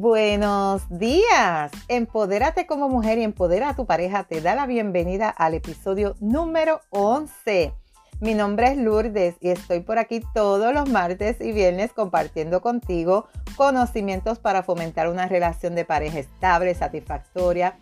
Buenos 0.00 0.88
días. 0.88 1.70
Empodérate 1.88 2.66
como 2.66 2.88
mujer 2.88 3.18
y 3.18 3.22
empodera 3.22 3.68
a 3.68 3.76
tu 3.76 3.84
pareja. 3.84 4.24
Te 4.24 4.40
da 4.40 4.54
la 4.54 4.66
bienvenida 4.66 5.28
al 5.28 5.52
episodio 5.52 6.16
número 6.20 6.80
11. 6.88 7.74
Mi 8.18 8.32
nombre 8.32 8.68
es 8.68 8.78
Lourdes 8.78 9.34
y 9.40 9.50
estoy 9.50 9.80
por 9.80 9.98
aquí 9.98 10.22
todos 10.32 10.72
los 10.72 10.88
martes 10.88 11.42
y 11.42 11.52
viernes 11.52 11.92
compartiendo 11.92 12.62
contigo 12.62 13.26
conocimientos 13.56 14.38
para 14.38 14.62
fomentar 14.62 15.06
una 15.06 15.28
relación 15.28 15.74
de 15.74 15.84
pareja 15.84 16.20
estable, 16.20 16.74
satisfactoria, 16.74 17.76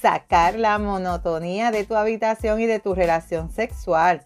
sacar 0.00 0.54
la 0.54 0.78
monotonía 0.78 1.72
de 1.72 1.82
tu 1.82 1.96
habitación 1.96 2.60
y 2.60 2.66
de 2.66 2.78
tu 2.78 2.94
relación 2.94 3.50
sexual. 3.50 4.24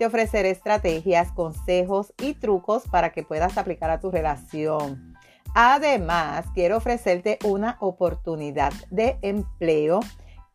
Te 0.00 0.06
ofreceré 0.06 0.50
estrategias, 0.50 1.30
consejos 1.30 2.12
y 2.20 2.34
trucos 2.34 2.88
para 2.90 3.12
que 3.12 3.22
puedas 3.22 3.56
aplicar 3.56 3.90
a 3.90 4.00
tu 4.00 4.10
relación. 4.10 5.16
Además, 5.54 6.46
quiero 6.54 6.76
ofrecerte 6.76 7.38
una 7.44 7.76
oportunidad 7.80 8.72
de 8.90 9.18
empleo 9.22 10.00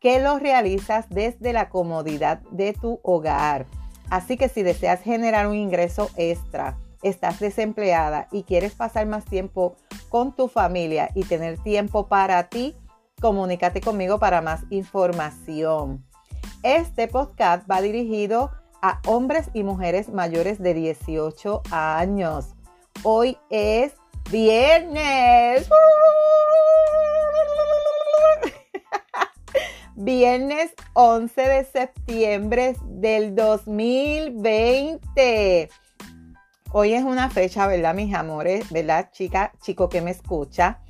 que 0.00 0.20
lo 0.20 0.38
realizas 0.38 1.06
desde 1.08 1.52
la 1.52 1.68
comodidad 1.68 2.40
de 2.50 2.72
tu 2.74 3.00
hogar. 3.02 3.66
Así 4.10 4.36
que 4.36 4.48
si 4.48 4.62
deseas 4.62 5.00
generar 5.00 5.46
un 5.46 5.54
ingreso 5.54 6.10
extra, 6.16 6.76
estás 7.02 7.40
desempleada 7.40 8.28
y 8.30 8.42
quieres 8.42 8.74
pasar 8.74 9.06
más 9.06 9.24
tiempo 9.24 9.76
con 10.08 10.34
tu 10.34 10.48
familia 10.48 11.10
y 11.14 11.24
tener 11.24 11.58
tiempo 11.58 12.06
para 12.06 12.48
ti, 12.48 12.76
comunícate 13.20 13.80
conmigo 13.80 14.18
para 14.18 14.42
más 14.42 14.64
información. 14.70 16.04
Este 16.62 17.08
podcast 17.08 17.70
va 17.70 17.80
dirigido 17.80 18.50
a 18.82 19.00
hombres 19.06 19.50
y 19.54 19.62
mujeres 19.62 20.10
mayores 20.10 20.58
de 20.58 20.74
18 20.74 21.62
años. 21.70 22.54
Hoy 23.02 23.38
es 23.48 23.94
viernes. 24.30 25.68
Viernes 29.96 30.72
11 30.94 31.40
de 31.40 31.64
septiembre 31.64 32.74
del 32.84 33.32
2020. 33.34 35.68
Hoy 36.72 36.94
es 36.94 37.04
una 37.04 37.30
fecha, 37.30 37.66
¿verdad, 37.68 37.94
mis 37.94 38.14
amores? 38.14 38.70
¿Verdad, 38.72 39.10
chica, 39.12 39.52
chico 39.62 39.88
que 39.88 40.02
me 40.02 40.10
escucha? 40.10 40.80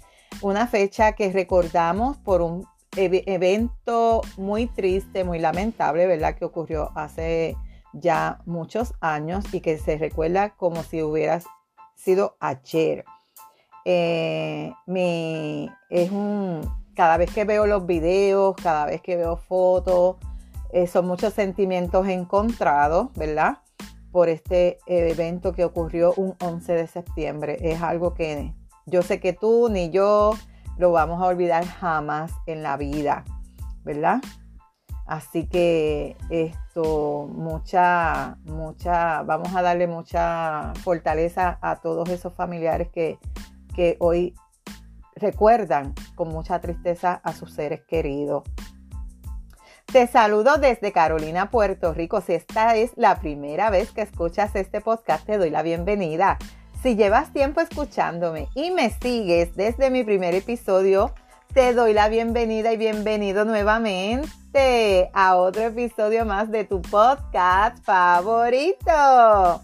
Una 0.41 0.67
fecha 0.67 1.13
que 1.13 1.31
recordamos 1.31 2.17
por 2.17 2.41
un 2.41 2.67
evento 2.97 4.23
muy 4.39 4.67
triste, 4.67 5.23
muy 5.25 5.39
lamentable, 5.39 6.07
¿verdad? 6.07 6.37
Que 6.37 6.47
ocurrió 6.47 6.91
hace 6.95 7.59
ya 7.93 8.41
muchos 8.47 8.95
años 9.01 9.45
y 9.53 9.61
que 9.61 9.77
se 9.79 9.99
recuerda 9.99 10.57
como 10.57 10.83
si 10.83 11.03
hubiera 11.03 11.43
sido 11.95 12.39
ayer. 12.41 13.05
Eh, 13.85 14.73
es 15.91 16.11
un, 16.11 16.61
cada 16.95 17.17
vez 17.17 17.33
que 17.33 17.45
veo 17.45 17.67
los 17.67 17.87
videos, 17.87 18.57
cada 18.57 18.87
vez 18.87 19.03
que 19.03 19.17
veo 19.17 19.37
fotos, 19.37 20.17
eh, 20.73 20.87
son 20.87 21.07
muchos 21.07 21.35
sentimientos 21.35 22.09
encontrados, 22.09 23.13
¿verdad? 23.15 23.59
Por 24.11 24.29
este 24.29 24.79
evento 24.87 25.53
que 25.53 25.65
ocurrió 25.65 26.15
un 26.17 26.35
11 26.41 26.73
de 26.73 26.87
septiembre. 26.87 27.59
Es 27.61 27.83
algo 27.83 28.15
que 28.15 28.55
yo 28.87 29.03
sé 29.03 29.21
que 29.21 29.33
tú 29.33 29.69
ni 29.71 29.91
yo 29.91 30.35
lo 30.79 30.93
vamos 30.93 31.23
a 31.23 31.27
olvidar 31.27 31.65
jamás 31.65 32.33
en 32.47 32.63
la 32.63 32.77
vida, 32.77 33.25
¿verdad? 33.85 34.21
Así 35.07 35.47
que 35.47 36.17
esto, 36.31 37.29
mucha, 37.31 38.39
mucha, 38.45 39.23
vamos 39.23 39.55
a 39.55 39.61
darle 39.61 39.87
mucha 39.87 40.73
fortaleza 40.83 41.59
a 41.61 41.77
todos 41.77 42.09
esos 42.09 42.33
familiares 42.33 42.89
que, 42.89 43.19
que 43.75 43.97
hoy 44.01 44.35
recuerdan 45.17 45.95
con 46.15 46.29
mucha 46.29 46.61
tristeza 46.61 47.21
a 47.23 47.33
sus 47.33 47.53
seres 47.53 47.83
queridos. 47.83 48.45
Te 49.87 50.07
saludo 50.07 50.57
desde 50.57 50.93
Carolina, 50.93 51.51
Puerto 51.51 51.93
Rico. 51.93 52.21
Si 52.21 52.33
esta 52.33 52.75
es 52.75 52.93
la 52.97 53.21
primera 53.21 53.71
vez 53.71 53.93
que 53.93 54.03
escuchas 54.03 54.57
este 54.57 54.81
podcast, 54.81 55.25
te 55.27 55.39
doy 55.39 55.51
la 55.51 55.63
bienvenida. 55.63 56.39
Si 56.83 56.97
llevas 56.97 57.33
tiempo 57.33 57.61
escuchándome 57.61 58.49
y 58.55 58.71
me 58.71 58.91
sigues 58.91 59.55
desde 59.55 59.91
mi 59.91 60.03
primer 60.03 60.35
episodio, 60.35 61.15
te 61.53 61.73
doy 61.73 61.93
la 61.93 62.09
bienvenida 62.09 62.73
y 62.73 62.77
bienvenido 62.77 63.45
nuevamente 63.45 65.11
a 65.13 65.37
otro 65.37 65.63
episodio 65.63 66.25
más 66.25 66.51
de 66.51 66.65
tu 66.65 66.83
podcast 66.83 67.79
favorito. 67.85 69.63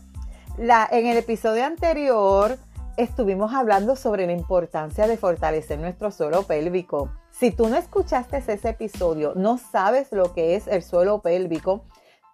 La, 0.59 0.89
en 0.93 1.07
el 1.07 1.17
episodio 1.17 1.65
anterior 1.65 2.57
estuvimos 3.03 3.55
hablando 3.55 3.97
sobre 3.97 4.27
la 4.27 4.33
importancia 4.33 5.07
de 5.07 5.17
fortalecer 5.17 5.79
nuestro 5.79 6.11
suelo 6.11 6.43
pélvico. 6.43 7.11
Si 7.31 7.51
tú 7.51 7.69
no 7.69 7.77
escuchaste 7.77 8.37
ese 8.37 8.69
episodio, 8.69 9.33
no 9.35 9.57
sabes 9.57 10.13
lo 10.13 10.35
que 10.35 10.55
es 10.55 10.67
el 10.67 10.83
suelo 10.83 11.23
pélvico, 11.23 11.85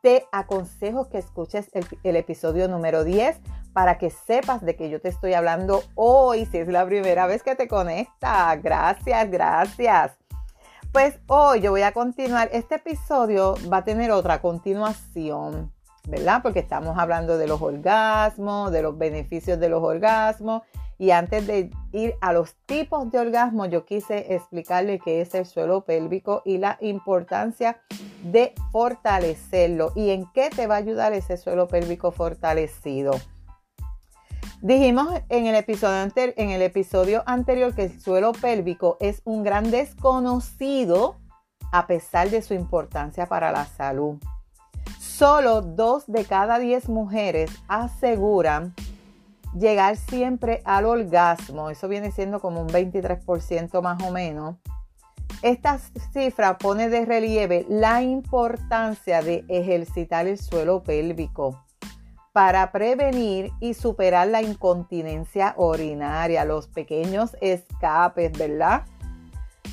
te 0.02 0.26
aconsejo 0.32 1.08
que 1.08 1.18
escuches 1.18 1.70
el, 2.02 2.16
episodio 2.16 2.68
número 2.68 3.04
10 3.04 3.38
para 3.72 3.98
que 3.98 4.10
sepas 4.10 4.60
de 4.64 4.76
que 4.76 4.90
yo 4.90 5.00
te 5.00 5.08
estoy 5.08 5.34
hablando 5.34 5.82
hoy, 5.94 6.46
si 6.46 6.58
es 6.58 6.68
la 6.68 6.84
primera 6.84 7.26
vez 7.26 7.42
que 7.42 7.54
te 7.54 7.68
conecta. 7.68 8.54
Gracias, 8.56 9.30
gracias. 9.30 10.12
Pues 10.92 11.18
hoy 11.28 11.60
yo 11.60 11.70
voy 11.70 11.82
a 11.82 11.92
continuar, 11.92 12.48
este 12.52 12.76
episodio 12.76 13.54
va 13.72 13.78
a 13.78 13.84
tener 13.84 14.10
otra 14.10 14.40
continuación, 14.40 15.72
¿verdad? 16.06 16.40
Porque 16.42 16.60
estamos 16.60 16.96
hablando 16.98 17.36
de 17.36 17.46
los 17.46 17.60
orgasmos, 17.60 18.70
de 18.72 18.82
los 18.82 18.96
beneficios 18.96 19.58
de 19.58 19.68
los 19.68 19.82
orgasmos. 19.82 20.62
Y 20.98 21.10
antes 21.10 21.46
de 21.46 21.70
ir 21.92 22.14
a 22.22 22.32
los 22.32 22.54
tipos 22.64 23.10
de 23.10 23.18
orgasmo, 23.18 23.66
yo 23.66 23.84
quise 23.84 24.34
explicarle 24.34 24.98
qué 24.98 25.20
es 25.20 25.34
el 25.34 25.44
suelo 25.44 25.84
pélvico 25.84 26.40
y 26.44 26.56
la 26.56 26.78
importancia 26.80 27.80
de 28.22 28.54
fortalecerlo 28.72 29.92
y 29.94 30.10
en 30.10 30.24
qué 30.32 30.48
te 30.48 30.66
va 30.66 30.76
a 30.76 30.78
ayudar 30.78 31.12
ese 31.12 31.36
suelo 31.36 31.68
pélvico 31.68 32.12
fortalecido. 32.12 33.12
Dijimos 34.62 35.08
en 35.28 35.46
el, 35.46 35.54
episodio 35.54 36.12
en 36.36 36.50
el 36.50 36.62
episodio 36.62 37.22
anterior 37.26 37.74
que 37.74 37.84
el 37.84 38.00
suelo 38.00 38.32
pélvico 38.32 38.96
es 39.00 39.20
un 39.24 39.42
gran 39.42 39.70
desconocido 39.70 41.16
a 41.72 41.86
pesar 41.86 42.30
de 42.30 42.40
su 42.40 42.54
importancia 42.54 43.26
para 43.26 43.52
la 43.52 43.66
salud. 43.66 44.16
Solo 45.16 45.62
dos 45.62 46.04
de 46.08 46.26
cada 46.26 46.58
diez 46.58 46.90
mujeres 46.90 47.50
aseguran 47.68 48.74
llegar 49.58 49.96
siempre 49.96 50.60
al 50.66 50.84
orgasmo. 50.84 51.70
Eso 51.70 51.88
viene 51.88 52.10
siendo 52.10 52.38
como 52.38 52.60
un 52.60 52.68
23% 52.68 53.80
más 53.80 54.02
o 54.02 54.10
menos. 54.10 54.56
Esta 55.40 55.78
cifra 56.12 56.58
pone 56.58 56.90
de 56.90 57.06
relieve 57.06 57.64
la 57.66 58.02
importancia 58.02 59.22
de 59.22 59.46
ejercitar 59.48 60.26
el 60.26 60.36
suelo 60.36 60.82
pélvico 60.82 61.64
para 62.34 62.70
prevenir 62.70 63.52
y 63.58 63.72
superar 63.72 64.28
la 64.28 64.42
incontinencia 64.42 65.54
urinaria, 65.56 66.44
los 66.44 66.68
pequeños 66.68 67.38
escapes, 67.40 68.32
¿verdad? 68.36 68.82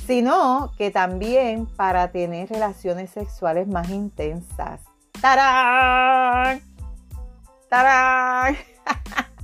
Sino 0.06 0.72
que 0.78 0.90
también 0.90 1.66
para 1.66 2.12
tener 2.12 2.48
relaciones 2.48 3.10
sexuales 3.10 3.68
más 3.68 3.90
intensas. 3.90 4.93
¡Tarán! 5.24 6.60
¡Tarán! 7.70 8.56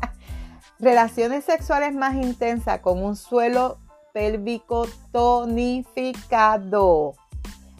relaciones 0.78 1.46
sexuales 1.46 1.94
más 1.94 2.16
intensas 2.16 2.80
con 2.80 3.02
un 3.02 3.16
suelo 3.16 3.78
pélvico 4.12 4.86
tonificado. 5.10 5.94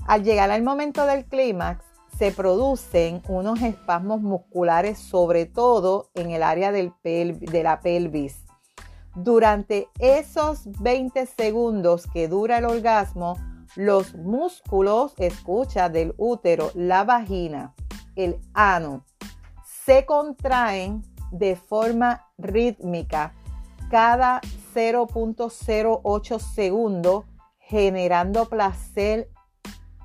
Al 0.06 0.24
llegar 0.24 0.50
al 0.50 0.62
momento 0.62 1.04
del 1.04 1.26
clímax, 1.26 1.84
se 2.16 2.32
producen 2.32 3.20
unos 3.28 3.60
espasmos 3.60 4.22
musculares, 4.22 4.98
sobre 4.98 5.44
todo 5.44 6.08
en 6.14 6.30
el 6.30 6.42
área 6.42 6.72
del 6.72 6.94
de 7.02 7.62
la 7.62 7.80
pelvis. 7.80 8.46
Durante 9.14 9.90
esos 9.98 10.62
20 10.80 11.26
segundos 11.26 12.06
que 12.10 12.28
dura 12.28 12.56
el 12.56 12.64
orgasmo, 12.64 13.36
los 13.76 14.14
músculos, 14.14 15.12
escucha, 15.18 15.90
del 15.90 16.14
útero, 16.16 16.70
la 16.74 17.04
vagina, 17.04 17.74
el 18.16 18.40
ano, 18.54 19.04
se 19.84 20.04
contraen 20.06 21.02
de 21.30 21.56
forma 21.56 22.26
rítmica 22.38 23.34
cada 23.90 24.40
0.08 24.74 26.38
segundos, 26.38 27.24
generando 27.58 28.48
placer 28.48 29.28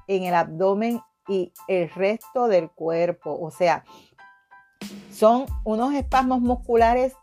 en 0.08 0.24
el 0.24 0.36
abdomen 0.36 1.02
y 1.28 1.52
el 1.68 1.90
resto 1.90 2.48
del 2.48 2.70
cuerpo. 2.70 3.38
O 3.40 3.52
sea, 3.52 3.84
son 5.12 5.46
unos 5.64 5.94
espasmos 5.94 6.42
musculares 6.42 7.14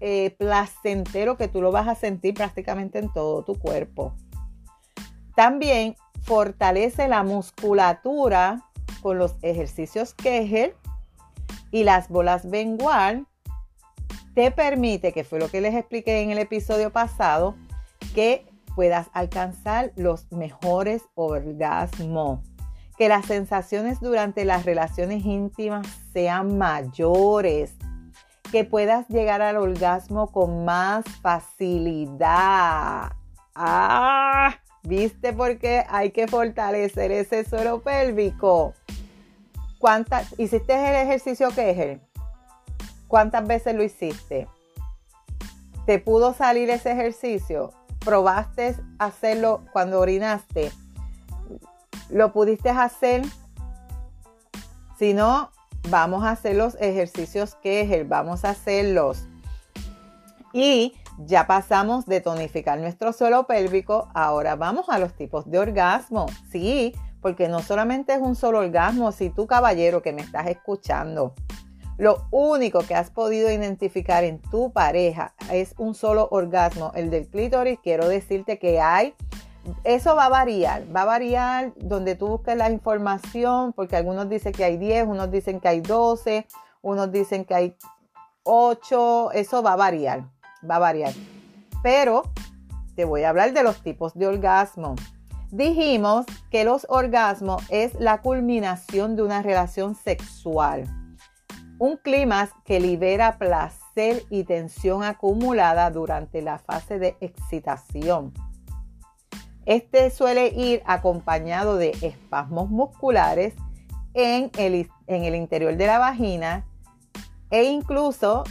eh, 0.00 0.36
placenteros 0.38 1.36
que 1.36 1.48
tú 1.48 1.60
lo 1.60 1.72
vas 1.72 1.88
a 1.88 1.94
sentir 1.94 2.34
prácticamente 2.34 2.98
en 2.98 3.12
todo 3.12 3.44
tu 3.44 3.58
cuerpo. 3.58 4.14
También 5.34 5.96
fortalece 6.22 7.08
la 7.08 7.22
musculatura 7.22 8.67
con 9.00 9.18
los 9.18 9.36
ejercicios 9.42 10.14
Kegel 10.14 10.74
y 11.70 11.84
las 11.84 12.08
bolas 12.08 12.48
Bengual. 12.48 13.26
Te 14.34 14.50
permite, 14.50 15.12
que 15.12 15.24
fue 15.24 15.38
lo 15.38 15.48
que 15.48 15.60
les 15.60 15.74
expliqué 15.74 16.22
en 16.22 16.30
el 16.30 16.38
episodio 16.38 16.90
pasado, 16.90 17.56
que 18.14 18.46
puedas 18.74 19.08
alcanzar 19.12 19.92
los 19.96 20.30
mejores 20.30 21.02
orgasmos. 21.14 22.40
Que 22.96 23.08
las 23.08 23.26
sensaciones 23.26 24.00
durante 24.00 24.44
las 24.44 24.64
relaciones 24.64 25.24
íntimas 25.24 25.86
sean 26.12 26.58
mayores. 26.58 27.74
Que 28.52 28.64
puedas 28.64 29.08
llegar 29.08 29.42
al 29.42 29.56
orgasmo 29.56 30.30
con 30.30 30.64
más 30.64 31.04
facilidad. 31.20 33.12
¡Ah! 33.54 34.54
¿Viste 34.84 35.32
por 35.32 35.58
qué 35.58 35.84
hay 35.88 36.12
que 36.12 36.28
fortalecer 36.28 37.10
ese 37.10 37.44
suelo 37.44 37.82
pélvico? 37.82 38.74
¿Cuántas, 39.78 40.38
¿Hiciste 40.38 40.74
el 40.74 41.06
ejercicio 41.06 41.50
él? 41.78 42.00
¿Cuántas 43.06 43.46
veces 43.46 43.74
lo 43.74 43.82
hiciste? 43.82 44.48
¿Te 45.86 45.98
pudo 45.98 46.34
salir 46.34 46.68
ese 46.68 46.92
ejercicio? 46.92 47.72
¿Probaste 48.04 48.76
hacerlo 48.98 49.62
cuando 49.72 50.00
orinaste? 50.00 50.72
¿Lo 52.10 52.32
pudiste 52.32 52.70
hacer? 52.70 53.22
Si 54.98 55.14
no, 55.14 55.50
vamos 55.88 56.24
a 56.24 56.32
hacer 56.32 56.56
los 56.56 56.74
ejercicios 56.80 57.54
él. 57.94 58.04
Vamos 58.04 58.44
a 58.44 58.50
hacerlos. 58.50 59.24
Y 60.52 60.94
ya 61.18 61.46
pasamos 61.46 62.06
de 62.06 62.20
tonificar 62.20 62.78
nuestro 62.78 63.12
suelo 63.12 63.46
pélvico. 63.46 64.08
Ahora 64.14 64.56
vamos 64.56 64.88
a 64.88 64.98
los 64.98 65.14
tipos 65.14 65.50
de 65.50 65.58
orgasmo. 65.58 66.26
Sí, 66.50 66.94
porque 67.20 67.48
no 67.48 67.60
solamente 67.60 68.14
es 68.14 68.20
un 68.20 68.36
solo 68.36 68.60
orgasmo. 68.60 69.12
Si 69.12 69.30
tú, 69.30 69.46
caballero, 69.46 70.02
que 70.02 70.12
me 70.12 70.22
estás 70.22 70.46
escuchando, 70.46 71.34
lo 71.98 72.26
único 72.30 72.80
que 72.80 72.94
has 72.94 73.10
podido 73.10 73.50
identificar 73.50 74.22
en 74.22 74.40
tu 74.40 74.72
pareja 74.72 75.34
es 75.50 75.74
un 75.78 75.94
solo 75.94 76.28
orgasmo, 76.30 76.92
el 76.94 77.10
del 77.10 77.26
clítoris. 77.26 77.80
Quiero 77.82 78.08
decirte 78.08 78.58
que 78.58 78.80
hay, 78.80 79.14
eso 79.82 80.14
va 80.14 80.26
a 80.26 80.28
variar, 80.28 80.84
va 80.94 81.02
a 81.02 81.06
variar 81.06 81.72
donde 81.76 82.14
tú 82.14 82.28
busques 82.28 82.56
la 82.56 82.70
información, 82.70 83.72
porque 83.72 83.96
algunos 83.96 84.28
dicen 84.28 84.52
que 84.52 84.64
hay 84.64 84.76
10, 84.76 85.08
unos 85.08 85.30
dicen 85.30 85.58
que 85.58 85.68
hay 85.68 85.80
12, 85.80 86.46
unos 86.82 87.10
dicen 87.10 87.44
que 87.44 87.54
hay 87.54 87.76
8, 88.44 89.32
eso 89.32 89.62
va 89.62 89.72
a 89.72 89.76
variar, 89.76 90.24
va 90.68 90.76
a 90.76 90.78
variar. 90.78 91.12
Pero 91.82 92.22
te 92.94 93.04
voy 93.04 93.24
a 93.24 93.30
hablar 93.30 93.52
de 93.52 93.62
los 93.62 93.82
tipos 93.82 94.14
de 94.14 94.26
orgasmo. 94.26 94.94
Dijimos 95.50 96.26
que 96.50 96.64
los 96.64 96.86
orgasmos 96.88 97.62
es 97.70 97.94
la 97.94 98.20
culminación 98.20 99.16
de 99.16 99.22
una 99.22 99.42
relación 99.42 99.94
sexual 99.94 100.84
un 101.78 101.96
clima 101.96 102.48
que 102.64 102.80
libera 102.80 103.38
placer 103.38 104.24
y 104.30 104.44
tensión 104.44 105.04
acumulada 105.04 105.90
durante 105.90 106.42
la 106.42 106.58
fase 106.58 106.98
de 106.98 107.16
excitación. 107.20 108.32
Este 109.64 110.10
suele 110.10 110.48
ir 110.48 110.82
acompañado 110.86 111.76
de 111.76 111.90
espasmos 112.02 112.68
musculares 112.68 113.54
en 114.14 114.50
el, 114.58 114.90
en 115.06 115.24
el 115.24 115.34
interior 115.34 115.76
de 115.76 115.86
la 115.86 115.98
vagina 115.98 116.66
e 117.50 117.64
incluso 117.64 118.44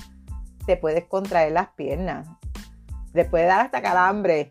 te 0.65 0.77
puedes 0.77 1.05
contraer 1.05 1.51
las 1.51 1.69
piernas. 1.69 2.27
Le 3.13 3.25
puede 3.25 3.45
dar 3.45 3.61
hasta 3.61 3.81
calambre 3.81 4.49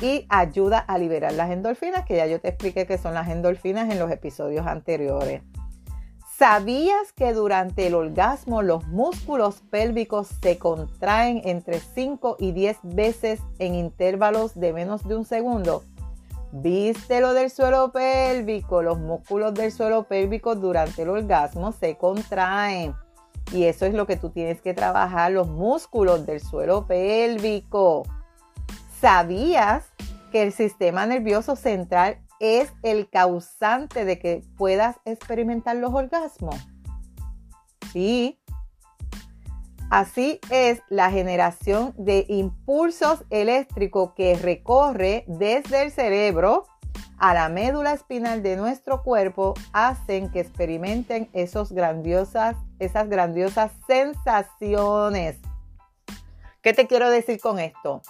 y 0.00 0.26
ayuda 0.28 0.78
a 0.78 0.98
liberar 0.98 1.32
las 1.32 1.50
endorfinas, 1.50 2.04
que 2.06 2.16
ya 2.16 2.26
yo 2.26 2.40
te 2.40 2.48
expliqué 2.48 2.86
que 2.86 2.98
son 2.98 3.14
las 3.14 3.28
endorfinas 3.28 3.90
en 3.90 3.98
los 3.98 4.10
episodios 4.10 4.66
anteriores. 4.66 5.42
¿Sabías 6.38 7.12
que 7.14 7.34
durante 7.34 7.86
el 7.86 7.94
orgasmo 7.94 8.62
los 8.62 8.86
músculos 8.86 9.60
pélvicos 9.70 10.28
se 10.40 10.56
contraen 10.56 11.42
entre 11.44 11.80
5 11.80 12.36
y 12.38 12.52
10 12.52 12.78
veces 12.82 13.40
en 13.58 13.74
intervalos 13.74 14.58
de 14.58 14.72
menos 14.72 15.06
de 15.06 15.16
un 15.16 15.26
segundo? 15.26 15.84
¿Viste 16.50 17.20
lo 17.20 17.34
del 17.34 17.50
suelo 17.50 17.92
pélvico? 17.92 18.80
Los 18.80 18.98
músculos 18.98 19.52
del 19.52 19.70
suelo 19.70 20.04
pélvico 20.04 20.54
durante 20.54 21.02
el 21.02 21.10
orgasmo 21.10 21.72
se 21.72 21.98
contraen. 21.98 22.94
Y 23.52 23.64
eso 23.64 23.84
es 23.84 23.92
lo 23.92 24.06
que 24.06 24.16
tú 24.16 24.30
tienes 24.30 24.62
que 24.62 24.72
trabajar, 24.72 25.32
los 25.32 25.48
músculos 25.48 26.24
del 26.24 26.40
suelo 26.40 26.86
pélvico. 26.86 28.04
¿Sabías 29.00 29.84
que 30.30 30.42
el 30.42 30.52
sistema 30.52 31.06
nervioso 31.06 31.56
central 31.56 32.18
es 32.40 32.72
el 32.82 33.08
causante 33.10 34.04
de 34.04 34.18
que 34.18 34.42
puedas 34.56 34.96
experimentar 35.04 35.76
los 35.76 35.92
orgasmos. 35.92 36.56
Sí. 37.92 38.40
Así 39.90 40.40
es 40.50 40.80
la 40.88 41.10
generación 41.10 41.94
de 41.98 42.24
impulsos 42.28 43.24
eléctricos 43.28 44.14
que 44.14 44.36
recorre 44.36 45.24
desde 45.26 45.82
el 45.82 45.90
cerebro 45.90 46.66
a 47.18 47.34
la 47.34 47.48
médula 47.48 47.92
espinal 47.92 48.42
de 48.42 48.56
nuestro 48.56 49.02
cuerpo 49.02 49.54
hacen 49.72 50.30
que 50.30 50.40
experimenten 50.40 51.28
esos 51.32 51.72
grandiosas, 51.72 52.56
esas 52.78 53.08
grandiosas 53.08 53.72
sensaciones. 53.86 55.38
¿Qué 56.62 56.72
te 56.72 56.86
quiero 56.86 57.10
decir 57.10 57.40
con 57.40 57.58
esto? 57.58 58.00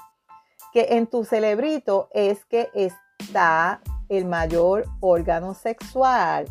Que 0.73 0.89
en 0.91 1.07
tu 1.07 1.25
cerebrito 1.25 2.09
es 2.13 2.45
que 2.47 2.71
está 2.75 3.81
el 4.09 4.25
mayor 4.25 4.87
órgano 5.01 5.55
sexual. 5.55 6.47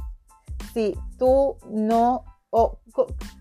Si 0.73 0.97
tú 1.17 1.57
no, 1.69 2.23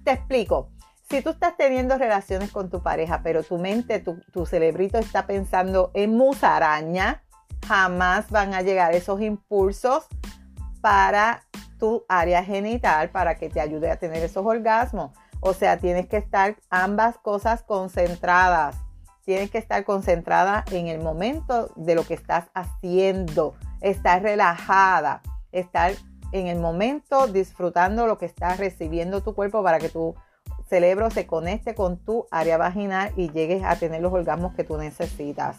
te 0.04 0.12
explico, 0.12 0.70
si 1.08 1.22
tú 1.22 1.30
estás 1.30 1.56
teniendo 1.56 1.96
relaciones 1.96 2.50
con 2.50 2.68
tu 2.68 2.82
pareja, 2.82 3.22
pero 3.22 3.42
tu 3.42 3.58
mente, 3.58 3.98
tu, 4.00 4.20
tu 4.32 4.44
está 4.44 5.26
pensando 5.26 5.90
en 5.94 6.16
musaraña, 6.16 7.22
jamás 7.66 8.30
van 8.30 8.54
a 8.54 8.62
llegar 8.62 8.94
esos 8.94 9.20
impulsos 9.20 10.06
para 10.80 11.42
tu 11.78 12.04
área 12.08 12.44
genital 12.44 13.10
para 13.10 13.36
que 13.36 13.48
te 13.48 13.60
ayude 13.60 13.90
a 13.90 13.96
tener 13.96 14.22
esos 14.22 14.44
orgasmos. 14.44 15.12
O 15.40 15.54
sea, 15.54 15.78
tienes 15.78 16.08
que 16.08 16.16
estar 16.16 16.56
ambas 16.70 17.18
cosas 17.18 17.62
concentradas. 17.62 18.76
Tienes 19.28 19.50
que 19.50 19.58
estar 19.58 19.84
concentrada 19.84 20.64
en 20.70 20.86
el 20.86 21.00
momento 21.00 21.70
de 21.76 21.94
lo 21.94 22.02
que 22.02 22.14
estás 22.14 22.46
haciendo. 22.54 23.56
Estar 23.82 24.22
relajada, 24.22 25.20
estar 25.52 25.92
en 26.32 26.46
el 26.46 26.58
momento 26.58 27.26
disfrutando 27.26 28.06
lo 28.06 28.16
que 28.16 28.24
estás 28.24 28.56
recibiendo 28.56 29.22
tu 29.22 29.34
cuerpo 29.34 29.62
para 29.62 29.80
que 29.80 29.90
tu 29.90 30.14
cerebro 30.70 31.10
se 31.10 31.26
conecte 31.26 31.74
con 31.74 31.98
tu 31.98 32.26
área 32.30 32.56
vaginal 32.56 33.12
y 33.18 33.30
llegues 33.30 33.62
a 33.64 33.76
tener 33.76 34.00
los 34.00 34.14
orgasmos 34.14 34.54
que 34.54 34.64
tú 34.64 34.78
necesitas. 34.78 35.58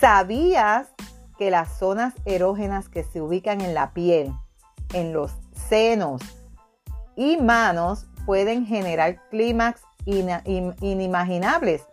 ¿Sabías 0.00 0.88
que 1.36 1.50
las 1.50 1.78
zonas 1.78 2.14
erógenas 2.24 2.88
que 2.88 3.04
se 3.04 3.20
ubican 3.20 3.60
en 3.60 3.74
la 3.74 3.92
piel, 3.92 4.32
en 4.94 5.12
los 5.12 5.32
senos 5.68 6.22
y 7.14 7.36
manos 7.36 8.06
pueden 8.24 8.64
generar 8.64 9.20
clímax 9.28 9.82
inimaginables 10.06 11.84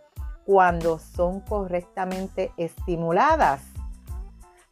cuando 0.52 0.98
son 0.98 1.40
correctamente 1.40 2.52
estimuladas? 2.58 3.62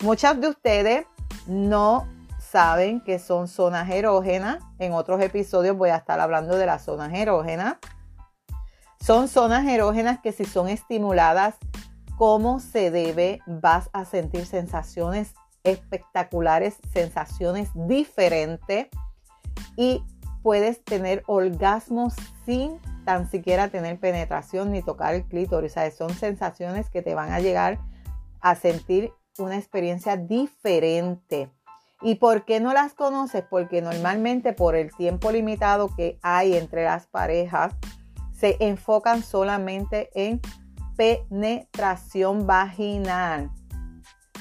Muchas 0.03 0.39
de 0.39 0.49
ustedes 0.51 1.07
no 1.47 2.07
saben 2.39 3.01
que 3.01 3.19
son 3.19 3.49
zonas 3.49 3.89
erógenas. 3.89 4.63
En 4.79 4.93
otros 4.93 5.23
episodios 5.23 5.79
voy 5.79 5.89
a 5.89 5.97
estar 5.97 6.21
hablando 6.21 6.57
de 6.59 6.67
las 6.67 6.85
zonas 6.85 7.15
erógenas. 7.15 7.77
Son 9.01 9.27
zonas 9.27 9.67
erógenas 9.67 10.21
que 10.21 10.33
si 10.33 10.45
son 10.45 10.69
estimuladas 10.69 11.55
como 12.19 12.61
se 12.61 12.91
debe, 12.91 13.41
vas 13.47 13.89
a 13.95 14.05
sentir 14.05 14.45
sensaciones 14.45 15.33
espectaculares, 15.65 16.77
sensaciones 16.93 17.71
diferentes 17.73 18.89
y 19.79 20.05
puedes 20.43 20.85
tener 20.85 21.23
orgasmos 21.27 22.13
sin 22.45 22.79
tan 23.05 23.31
siquiera 23.31 23.69
tener 23.69 23.99
penetración 23.99 24.73
ni 24.73 24.83
tocar 24.83 25.15
el 25.15 25.25
clítoris. 25.25 25.77
O 25.77 25.91
son 25.91 26.11
sensaciones 26.11 26.91
que 26.91 27.03
te 27.03 27.15
van 27.15 27.33
a 27.33 27.41
llegar 27.41 27.79
a 28.41 28.55
sentir 28.55 29.13
una 29.39 29.57
experiencia 29.57 30.17
diferente. 30.17 31.51
¿Y 32.03 32.15
por 32.15 32.45
qué 32.45 32.61
no 32.61 32.73
las 32.73 32.95
conoces? 32.95 33.45
Porque 33.49 33.83
normalmente 33.83 34.53
por 34.53 34.75
el 34.75 34.95
tiempo 34.95 35.31
limitado 35.31 35.95
que 35.95 36.19
hay 36.23 36.57
entre 36.57 36.85
las 36.85 37.07
parejas, 37.07 37.75
se 38.33 38.57
enfocan 38.61 39.23
solamente 39.23 40.11
en 40.15 40.41
penetración 40.97 42.47
vaginal. 42.47 43.51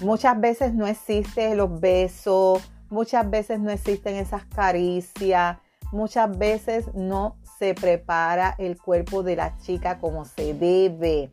Muchas 0.01 0.39
veces 0.39 0.73
no 0.73 0.87
existen 0.87 1.57
los 1.57 1.81
besos, 1.81 2.61
muchas 2.89 3.29
veces 3.29 3.59
no 3.59 3.69
existen 3.69 4.15
esas 4.15 4.45
caricias, 4.45 5.57
muchas 5.91 6.37
veces 6.37 6.93
no 6.93 7.35
se 7.59 7.75
prepara 7.75 8.55
el 8.57 8.81
cuerpo 8.81 9.21
de 9.21 9.35
la 9.35 9.57
chica 9.57 9.99
como 9.99 10.23
se 10.23 10.53
debe. 10.53 11.31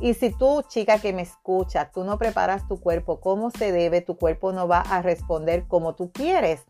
Y 0.00 0.14
si 0.14 0.30
tú, 0.30 0.62
chica 0.68 0.98
que 0.98 1.12
me 1.12 1.22
escucha, 1.22 1.90
tú 1.92 2.02
no 2.02 2.18
preparas 2.18 2.66
tu 2.66 2.80
cuerpo 2.80 3.20
como 3.20 3.52
se 3.52 3.70
debe, 3.70 4.00
tu 4.00 4.16
cuerpo 4.16 4.52
no 4.52 4.66
va 4.66 4.80
a 4.80 5.00
responder 5.00 5.66
como 5.68 5.94
tú 5.94 6.10
quieres. 6.10 6.64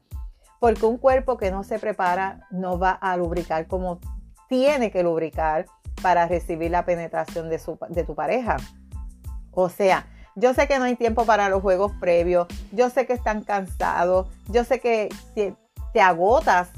Porque 0.61 0.85
un 0.85 0.99
cuerpo 0.99 1.39
que 1.39 1.51
no 1.51 1.65
se 1.65 1.79
prepara 1.79 2.47
no 2.51 2.79
va 2.79 2.91
a 2.91 3.17
lubricar 3.17 3.67
como 3.67 3.99
tiene 4.49 4.91
que 4.91 5.03
lubricar 5.03 5.65
para 6.03 6.29
recibir 6.29 6.71
la 6.71 6.85
penetración 6.85 7.49
de, 7.49 7.59
su, 7.59 7.79
de 7.89 8.05
tu 8.05 8.15
pareja. 8.15 8.59
O 9.53 9.69
sea, 9.71 10.07
Yo 10.37 10.53
sé 10.53 10.67
que 10.67 10.79
no 10.81 10.85
hay 10.85 10.97
tiempo 10.97 11.25
para 11.25 11.49
los 11.49 11.63
juegos 11.63 11.93
previos, 12.01 12.49
yo 12.73 12.91
sé 12.91 13.07
que 13.07 13.13
están 13.13 13.45
cansados, 13.45 14.27
yo 14.49 14.65
sé 14.65 14.81
que 14.81 15.09
te, 15.37 15.55
te 15.93 16.01
agotas 16.01 16.71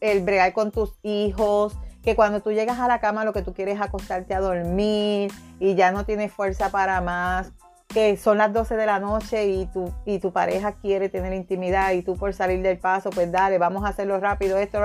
el 0.00 0.22
bregar 0.22 0.52
con 0.52 0.70
tus 0.70 0.98
hijos, 1.02 1.76
que 2.02 2.16
cuando 2.16 2.40
tú 2.40 2.50
llegas 2.52 2.78
a 2.78 2.88
la 2.88 3.00
cama 3.00 3.24
lo 3.24 3.32
que 3.32 3.42
tú 3.42 3.52
quieres 3.52 3.76
es 3.76 3.80
acostarte 3.82 4.34
a 4.34 4.40
dormir 4.40 5.30
y 5.58 5.74
ya 5.74 5.92
no 5.92 6.04
tienes 6.04 6.32
fuerza 6.32 6.70
para 6.70 7.00
más, 7.00 7.52
que 7.88 8.16
son 8.16 8.38
las 8.38 8.52
12 8.52 8.76
de 8.76 8.86
la 8.86 9.00
noche 9.00 9.46
y 9.46 9.66
tu, 9.66 9.92
y 10.06 10.18
tu 10.18 10.32
pareja 10.32 10.72
quiere 10.72 11.08
tener 11.08 11.32
intimidad 11.32 11.92
y 11.92 12.02
tú 12.02 12.16
por 12.16 12.32
salir 12.32 12.62
del 12.62 12.78
paso, 12.78 13.10
pues 13.10 13.30
dale, 13.30 13.58
vamos 13.58 13.84
a 13.84 13.88
hacerlo 13.88 14.18
rápido, 14.18 14.58
esto, 14.58 14.80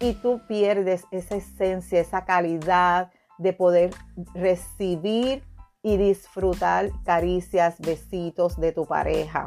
y 0.00 0.14
tú 0.14 0.40
pierdes 0.46 1.04
esa 1.10 1.36
esencia, 1.36 2.00
esa 2.00 2.24
calidad 2.24 3.10
de 3.38 3.52
poder 3.52 3.90
recibir 4.34 5.42
y 5.82 5.96
disfrutar 5.96 6.90
caricias, 7.04 7.78
besitos 7.78 8.60
de 8.60 8.72
tu 8.72 8.84
pareja. 8.84 9.46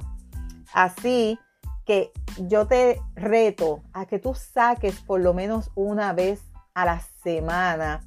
Así 0.73 1.37
que 1.85 2.11
yo 2.47 2.67
te 2.67 3.01
reto 3.15 3.83
a 3.93 4.05
que 4.05 4.19
tú 4.19 4.33
saques 4.33 4.99
por 5.01 5.21
lo 5.21 5.33
menos 5.33 5.71
una 5.75 6.13
vez 6.13 6.41
a 6.73 6.85
la 6.85 7.01
semana 7.23 8.01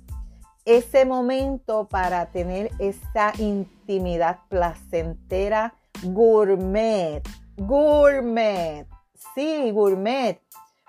ese 0.64 1.04
momento 1.04 1.88
para 1.88 2.26
tener 2.26 2.70
esa 2.78 3.32
intimidad 3.38 4.40
placentera 4.48 5.74
gourmet. 6.02 7.22
Gourmet. 7.56 8.86
Sí, 9.34 9.70
gourmet. 9.70 10.40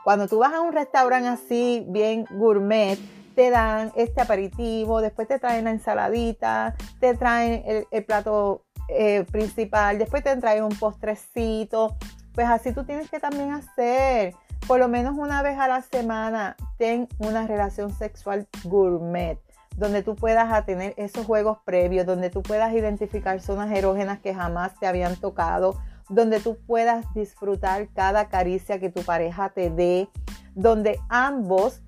Cuando 0.03 0.27
tú 0.27 0.39
vas 0.39 0.53
a 0.53 0.61
un 0.61 0.71
restaurante 0.71 1.27
así, 1.27 1.85
bien 1.89 2.25
gourmet, 2.31 2.97
te 3.35 3.49
dan 3.49 3.91
este 3.95 4.21
aperitivo, 4.21 5.01
después 5.01 5.27
te 5.27 5.39
traen 5.39 5.65
la 5.65 5.71
ensaladita, 5.71 6.75
te 6.99 7.15
traen 7.15 7.85
el, 7.91 8.05
plato 8.05 8.63
eh, 8.87 9.25
principal, 9.31 9.97
después 9.97 10.23
te 10.23 10.35
traen 10.37 10.63
un 10.63 10.77
postrecito. 10.77 11.97
Pues 12.35 12.47
así 12.47 12.73
tú 12.73 12.83
tienes 12.83 13.09
que 13.09 13.19
también 13.19 13.51
hacer 13.51 14.35
por 14.67 14.79
lo 14.79 14.87
menos 14.87 15.15
una 15.17 15.41
vez 15.43 15.59
a 15.59 15.67
la 15.67 15.81
semana, 15.81 16.55
ten 16.77 17.09
una 17.19 17.45
relación 17.45 17.93
sexual 17.93 18.47
gourmet, 18.63 19.37
donde 19.77 20.01
tú 20.01 20.15
puedas 20.15 20.65
tener 20.65 20.95
esos 20.97 21.23
juegos 21.25 21.59
previos, 21.65 22.05
donde 22.05 22.29
tú 22.31 22.41
puedas 22.41 22.73
identificar 22.73 23.41
zonas 23.41 23.69
erógenas 23.71 24.19
que 24.19 24.33
jamás 24.33 24.73
te 24.79 24.87
habían 24.87 25.17
tocado, 25.17 25.77
donde 26.09 26.39
tú 26.39 26.57
puedas 26.65 27.05
disfrutar 27.13 27.89
cada 27.93 28.27
caricia 28.27 28.79
que 28.79 28.89
tu 28.89 29.03
pareja 29.03 29.49
te 29.49 29.69
dé, 29.69 30.09
donde 30.55 30.99
ambos 31.09 31.83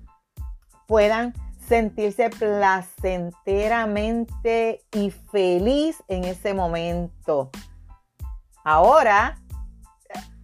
puedan 0.86 1.34
sentirse 1.66 2.30
placenteramente 2.30 4.84
y 4.92 5.10
feliz 5.10 6.00
en 6.06 6.22
ese 6.24 6.54
momento. 6.54 7.50
Ahora 8.64 9.36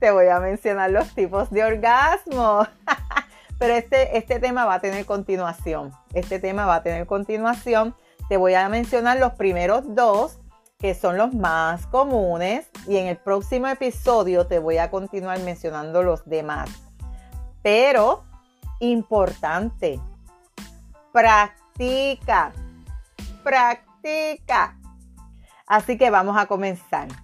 te 0.05 0.11
voy 0.11 0.29
a 0.29 0.39
mencionar 0.39 0.91
los 0.91 1.15
tipos 1.15 1.51
de 1.51 1.65
orgasmo. 1.65 2.69
Pero 3.59 3.73
este, 3.73 4.19
este 4.19 4.39
tema 4.39 4.67
va 4.67 4.75
a 4.75 4.81
tener 4.81 5.07
continuación. 5.07 5.93
Este 6.13 6.39
tema 6.39 6.67
va 6.67 6.75
a 6.75 6.83
tener 6.83 7.07
continuación. 7.07 7.97
Te 8.29 8.37
voy 8.37 8.53
a 8.53 8.69
mencionar 8.69 9.19
los 9.19 9.33
primeros 9.33 9.95
dos, 9.95 10.41
que 10.79 10.95
son 10.95 11.17
los 11.17 11.33
más 11.33 11.87
comunes. 11.87 12.69
Y 12.87 12.99
en 12.99 13.07
el 13.07 13.17
próximo 13.17 13.67
episodio 13.67 14.47
te 14.47 14.59
voy 14.59 14.77
a 14.77 14.91
continuar 14.91 15.41
mencionando 15.41 16.03
los 16.03 16.27
demás. 16.27 16.69
Pero, 17.63 18.25
importante, 18.81 19.99
practica, 21.15 22.53
practica. 23.43 24.77
Así 25.67 25.97
que 25.97 26.11
vamos 26.11 26.37
a 26.37 26.45
comenzar. 26.45 27.24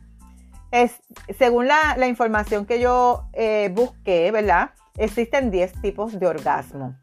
Es, 0.71 1.01
según 1.39 1.67
la, 1.67 2.07
información 2.07 2.65
que 2.65 2.81
yo 2.81 3.29
eh, 3.33 3.71
busqué, 3.75 4.31
¿verdad? 4.31 4.71
Existen 4.97 5.51
10 5.51 5.81
tipos 5.81 6.19
de 6.19 6.27
orgasmo. 6.27 6.97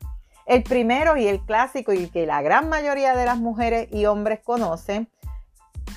El 0.45 0.63
primero 0.63 1.17
y 1.17 1.27
el 1.27 1.41
clásico 1.41 1.91
y 1.91 2.09
que 2.09 2.25
la 2.25 2.41
gran 2.41 2.69
mayoría 2.69 3.15
de 3.15 3.25
las 3.25 3.38
mujeres 3.38 3.89
y 3.91 4.05
hombres 4.05 4.39
conocen, 4.41 5.09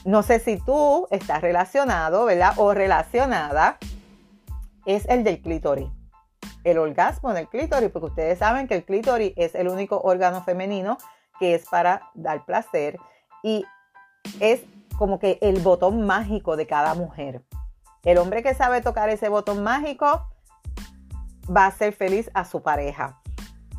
no 0.04 0.22
sé 0.22 0.40
si 0.40 0.56
tú 0.56 1.06
estás 1.10 1.42
relacionado, 1.42 2.24
¿verdad? 2.24 2.54
O 2.56 2.74
relacionada, 2.74 3.78
es 4.86 5.08
el 5.08 5.22
del 5.22 5.40
clítoris. 5.40 5.88
El 6.64 6.78
orgasmo 6.78 7.32
del 7.32 7.48
clítoris, 7.48 7.90
porque 7.90 8.08
ustedes 8.08 8.38
saben 8.38 8.66
que 8.66 8.74
el 8.74 8.84
clítoris 8.84 9.32
es 9.36 9.54
el 9.54 9.68
único 9.68 10.00
órgano 10.00 10.42
femenino 10.42 10.98
que 11.38 11.54
es 11.54 11.66
para 11.66 12.10
dar 12.14 12.44
placer 12.44 12.98
y 13.42 13.64
es 14.40 14.62
como 14.98 15.18
que 15.18 15.38
el 15.40 15.60
botón 15.60 16.06
mágico 16.06 16.56
de 16.56 16.66
cada 16.66 16.94
mujer. 16.94 17.42
El 18.02 18.18
hombre 18.18 18.42
que 18.42 18.54
sabe 18.54 18.80
tocar 18.80 19.10
ese 19.10 19.28
botón 19.28 19.62
mágico 19.62 20.26
va 21.54 21.66
a 21.66 21.70
ser 21.70 21.92
feliz 21.92 22.30
a 22.34 22.44
su 22.44 22.62
pareja. 22.62 23.20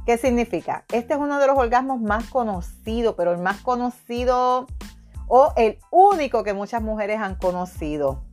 ¿Qué 0.05 0.17
significa? 0.17 0.85
Este 0.91 1.13
es 1.13 1.19
uno 1.19 1.39
de 1.39 1.47
los 1.47 1.57
orgasmos 1.57 2.01
más 2.01 2.29
conocidos, 2.29 3.15
pero 3.17 3.31
el 3.31 3.37
más 3.39 3.61
conocido 3.61 4.67
o 5.27 5.53
el 5.55 5.79
único 5.91 6.43
que 6.43 6.53
muchas 6.53 6.81
mujeres 6.81 7.19
han 7.19 7.35
conocido. 7.35 8.23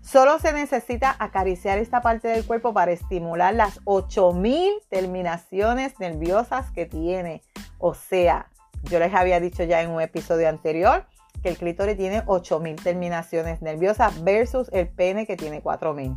Solo 0.00 0.38
se 0.38 0.52
necesita 0.52 1.14
acariciar 1.18 1.78
esta 1.78 2.02
parte 2.02 2.28
del 2.28 2.44
cuerpo 2.44 2.74
para 2.74 2.92
estimular 2.92 3.54
las 3.54 3.80
8000 3.84 4.72
terminaciones 4.88 5.98
nerviosas 5.98 6.70
que 6.70 6.86
tiene. 6.86 7.42
O 7.78 7.94
sea, 7.94 8.50
yo 8.84 8.98
les 8.98 9.14
había 9.14 9.40
dicho 9.40 9.64
ya 9.64 9.82
en 9.82 9.90
un 9.90 10.00
episodio 10.00 10.48
anterior 10.48 11.06
que 11.42 11.48
el 11.50 11.58
clítoris 11.58 11.96
tiene 11.96 12.22
8000 12.26 12.76
terminaciones 12.76 13.60
nerviosas 13.62 14.22
versus 14.22 14.68
el 14.72 14.88
pene 14.88 15.26
que 15.26 15.36
tiene 15.36 15.60
4000. 15.60 16.16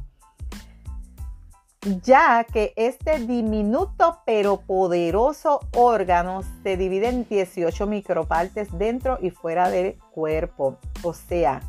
Ya 2.04 2.44
que 2.46 2.74
este 2.76 3.20
diminuto 3.20 4.22
pero 4.26 4.58
poderoso 4.62 5.60
órgano 5.76 6.42
se 6.64 6.78
divide 6.78 7.10
en 7.10 7.28
18 7.28 7.86
micropartes 7.88 8.76
dentro 8.78 9.20
y 9.22 9.30
fuera 9.30 9.70
del 9.70 9.98
cuerpo. 10.12 10.78
O 11.04 11.14
sea, 11.14 11.62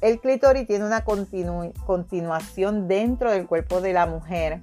el 0.00 0.20
clítoris 0.20 0.66
tiene 0.66 0.86
una 0.86 1.04
continuación 1.04 2.88
dentro 2.88 3.30
del 3.30 3.46
cuerpo 3.46 3.80
de 3.80 3.92
la 3.92 4.06
mujer, 4.06 4.62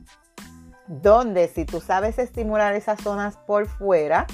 donde 0.88 1.48
si 1.48 1.64
tú 1.64 1.80
sabes 1.80 2.20
estimular 2.20 2.74
esas 2.74 3.02
zonas 3.02 3.38
por 3.38 3.68
fuera, 3.68 4.26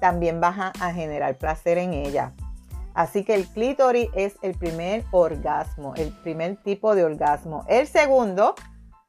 también 0.00 0.40
vas 0.40 0.72
a 0.78 0.92
generar 0.92 1.36
placer 1.36 1.78
en 1.78 1.94
ella. 1.94 2.32
Así 3.00 3.24
que 3.24 3.34
el 3.34 3.48
clítoris 3.48 4.10
es 4.12 4.36
el 4.42 4.58
primer 4.58 5.06
orgasmo, 5.10 5.94
el 5.94 6.12
primer 6.20 6.58
tipo 6.58 6.94
de 6.94 7.02
orgasmo. 7.02 7.64
El 7.66 7.86
segundo, 7.86 8.54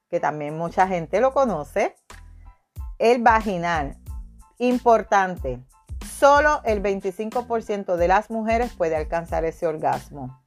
que 0.08 0.18
también 0.18 0.56
mucha 0.56 0.88
gente 0.88 1.20
lo 1.20 1.34
conoce, 1.34 1.94
el 2.98 3.22
vaginal. 3.22 3.98
Importante, 4.56 5.62
solo 6.10 6.62
el 6.64 6.82
25% 6.82 7.96
de 7.96 8.08
las 8.08 8.30
mujeres 8.30 8.72
puede 8.72 8.96
alcanzar 8.96 9.44
ese 9.44 9.66
orgasmo, 9.66 10.40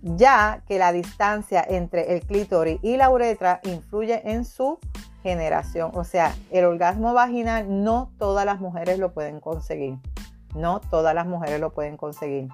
ya 0.00 0.64
que 0.66 0.80
la 0.80 0.90
distancia 0.90 1.64
entre 1.68 2.12
el 2.12 2.26
clítoris 2.26 2.80
y 2.82 2.96
la 2.96 3.08
uretra 3.10 3.60
influye 3.62 4.20
en 4.32 4.44
su 4.44 4.80
generación. 5.22 5.92
O 5.94 6.02
sea, 6.02 6.34
el 6.50 6.64
orgasmo 6.64 7.14
vaginal 7.14 7.84
no 7.84 8.10
todas 8.18 8.44
las 8.44 8.58
mujeres 8.58 8.98
lo 8.98 9.12
pueden 9.12 9.38
conseguir. 9.38 10.00
No 10.54 10.80
todas 10.80 11.14
las 11.14 11.26
mujeres 11.26 11.60
lo 11.60 11.72
pueden 11.72 11.96
conseguir. 11.96 12.48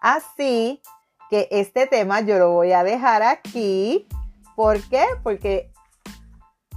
Así 0.00 0.82
que 1.30 1.48
este 1.50 1.86
tema 1.86 2.20
yo 2.20 2.38
lo 2.38 2.52
voy 2.52 2.72
a 2.72 2.84
dejar 2.84 3.22
aquí. 3.22 4.08
¿Por 4.56 4.80
qué? 4.88 5.04
Porque 5.22 5.70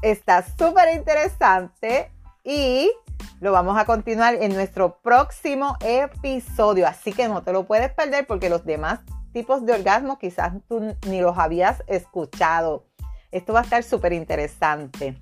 está 0.01 0.43
súper 0.43 0.96
interesante 0.96 2.12
y 2.43 2.91
lo 3.39 3.51
vamos 3.51 3.77
a 3.77 3.86
continuar 3.86 4.36
en 4.36 4.53
nuestro 4.53 5.00
próximo 5.01 5.77
episodio. 5.81 6.88
Así 6.88 7.13
que 7.13 7.27
no 7.27 7.43
te 7.43 7.53
lo 7.53 7.65
puedes 7.65 7.91
perder 7.93 8.27
porque 8.27 8.50
los 8.50 8.65
demás 8.65 9.00
tipos 9.34 9.65
de 9.65 9.74
orgasmo 9.74 10.20
quizás 10.20 10.53
tú 10.67 10.96
ni 11.08 11.22
los 11.22 11.38
habías 11.38 11.84
escuchado. 11.88 12.86
Esto 13.31 13.53
va 13.53 13.62
a 13.62 13.63
estar 13.63 13.84
súper 13.84 14.13
interesante. 14.13 15.17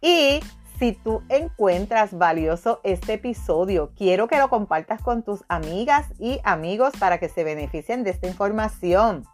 Y 0.00 0.40
si 0.78 0.92
tú 0.92 1.22
encuentras 1.28 2.16
valioso 2.16 2.80
este 2.84 3.14
episodio, 3.14 3.92
quiero 3.96 4.28
que 4.28 4.38
lo 4.38 4.48
compartas 4.48 5.02
con 5.02 5.22
tus 5.22 5.44
amigas 5.48 6.06
y 6.18 6.40
amigos 6.44 6.92
para 6.98 7.18
que 7.18 7.28
se 7.28 7.42
beneficien 7.42 8.04
de 8.04 8.10
esta 8.10 8.28
información. 8.28 9.24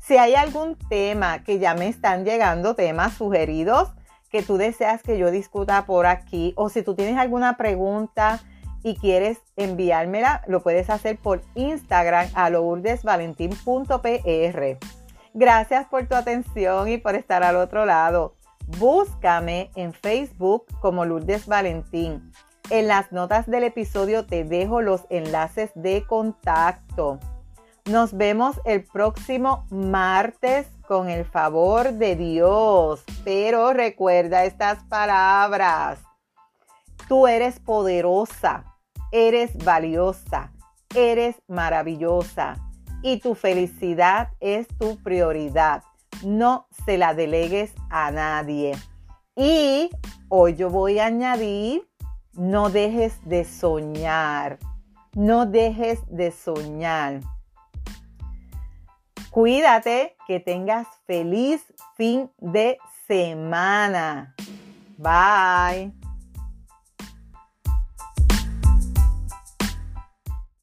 Si 0.00 0.16
hay 0.16 0.34
algún 0.34 0.76
tema 0.88 1.44
que 1.44 1.58
ya 1.58 1.74
me 1.74 1.88
están 1.88 2.24
llegando, 2.24 2.74
temas 2.74 3.14
sugeridos 3.14 3.92
que 4.30 4.42
tú 4.42 4.56
deseas 4.56 5.02
que 5.02 5.18
yo 5.18 5.30
discuta 5.30 5.84
por 5.86 6.06
aquí, 6.06 6.52
o 6.56 6.68
si 6.68 6.82
tú 6.82 6.94
tienes 6.94 7.18
alguna 7.18 7.56
pregunta 7.56 8.40
y 8.82 8.96
quieres 8.96 9.38
enviármela, 9.56 10.42
lo 10.46 10.62
puedes 10.62 10.88
hacer 10.88 11.18
por 11.18 11.42
Instagram 11.54 12.28
a 12.34 12.48
lourdesvalentín.pr. 12.48 14.78
Gracias 15.34 15.86
por 15.86 16.06
tu 16.06 16.14
atención 16.14 16.88
y 16.88 16.98
por 16.98 17.14
estar 17.14 17.42
al 17.42 17.56
otro 17.56 17.84
lado. 17.84 18.36
Búscame 18.78 19.70
en 19.74 19.92
Facebook 19.92 20.66
como 20.80 21.04
Lourdes 21.04 21.46
Valentín. 21.46 22.32
En 22.70 22.86
las 22.86 23.10
notas 23.10 23.46
del 23.46 23.64
episodio 23.64 24.24
te 24.26 24.44
dejo 24.44 24.80
los 24.80 25.02
enlaces 25.10 25.70
de 25.74 26.04
contacto. 26.06 27.18
Nos 27.86 28.16
vemos 28.16 28.60
el 28.64 28.84
próximo 28.84 29.66
martes 29.70 30.68
con 30.86 31.10
el 31.10 31.24
favor 31.24 31.92
de 31.92 32.14
Dios. 32.14 33.02
Pero 33.24 33.72
recuerda 33.72 34.44
estas 34.44 34.84
palabras. 34.84 35.98
Tú 37.08 37.26
eres 37.26 37.58
poderosa, 37.58 38.64
eres 39.10 39.56
valiosa, 39.64 40.52
eres 40.94 41.36
maravillosa 41.48 42.56
y 43.02 43.18
tu 43.18 43.34
felicidad 43.34 44.28
es 44.38 44.68
tu 44.78 44.96
prioridad. 45.02 45.82
No 46.22 46.66
se 46.84 46.98
la 46.98 47.14
delegues 47.14 47.72
a 47.88 48.10
nadie. 48.10 48.72
Y 49.36 49.90
hoy 50.28 50.54
yo 50.54 50.70
voy 50.70 50.98
a 50.98 51.06
añadir, 51.06 51.88
no 52.32 52.70
dejes 52.70 53.18
de 53.24 53.44
soñar. 53.44 54.58
No 55.14 55.46
dejes 55.46 56.00
de 56.08 56.30
soñar. 56.30 57.20
Cuídate, 59.30 60.16
que 60.26 60.40
tengas 60.40 60.86
feliz 61.06 61.62
fin 61.96 62.30
de 62.38 62.78
semana. 63.06 64.34
Bye. 64.98 65.99